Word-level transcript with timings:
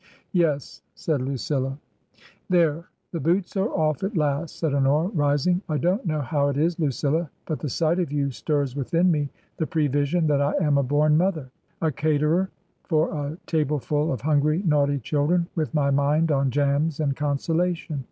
"Yes," 0.43 0.81
said 0.95 1.21
Lucilla. 1.21 1.77
There, 2.49 2.85
the 3.11 3.19
boots 3.19 3.55
are 3.55 3.69
off 3.69 4.01
at 4.01 4.17
last," 4.17 4.55
said 4.57 4.73
Honora, 4.73 5.09
rising. 5.09 5.61
I 5.69 5.77
don't 5.77 6.07
know 6.07 6.21
how 6.21 6.47
it 6.49 6.57
is, 6.57 6.79
Lucilla, 6.79 7.29
but 7.45 7.59
the 7.59 7.69
sight 7.69 7.99
of 7.99 8.11
you 8.11 8.31
stirs 8.31 8.75
within 8.75 9.11
me 9.11 9.29
the 9.57 9.67
prevision 9.67 10.25
that 10.25 10.41
I 10.41 10.53
am 10.59 10.79
a 10.79 10.81
born 10.81 11.17
mother— 11.17 11.51
a 11.83 11.91
caterer 11.91 12.49
for 12.83 13.11
a 13.11 13.37
tableful 13.45 14.11
of 14.11 14.21
hungry 14.21 14.63
naughty 14.65 14.97
children, 14.97 15.45
with 15.55 15.71
my 15.75 15.91
mind 15.91 16.31
on 16.31 16.49
jams 16.49 16.99
and 16.99 17.15
consolation. 17.15 17.99